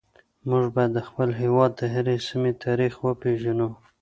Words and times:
موږ 0.49 0.65
باید 0.75 0.91
د 0.95 0.99
خپل 1.07 1.29
هیواد 1.41 1.71
د 1.77 1.81
هرې 1.93 2.15
سیمې 2.27 2.51
تاریخ 2.65 2.93
وپیژنو 2.99 3.69